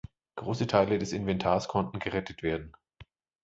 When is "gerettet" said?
1.99-2.41